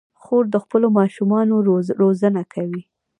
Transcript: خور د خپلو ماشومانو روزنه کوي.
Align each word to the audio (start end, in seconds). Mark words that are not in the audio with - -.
خور 0.21 0.43
د 0.53 0.55
خپلو 0.63 0.87
ماشومانو 0.99 1.55
روزنه 2.01 2.41
کوي. 2.53 2.81